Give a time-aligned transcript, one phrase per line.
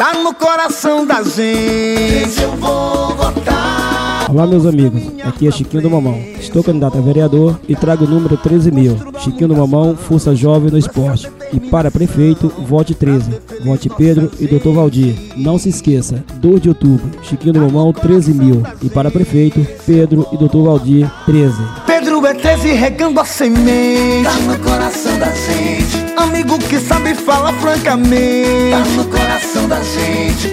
[0.00, 2.40] tá no coração da gente.
[2.40, 4.30] Eu vou votar.
[4.30, 5.02] Olá, meus amigos.
[5.22, 6.18] Aqui é Chiquinho do Mamão.
[6.40, 8.96] Estou candidato a vereador e trago o número 13 mil.
[9.18, 11.30] Chiquinho do Mamão, força jovem no esporte.
[11.52, 13.30] E para prefeito, vote 13.
[13.62, 14.70] Vote Pedro e Dr.
[14.70, 15.14] Valdir.
[15.36, 18.62] Não se esqueça, 2 de outubro, Chiquinho do Mamão, 13 mil.
[18.80, 20.62] E para prefeito, Pedro e Dr.
[20.64, 21.54] Valdir, 13.
[21.86, 24.24] Pedro é 13 regando a semente.
[24.24, 25.69] Tá no coração da gente.
[26.50, 28.72] Amigo que sabe falar francamente.
[28.72, 30.48] Tá no coração da gente.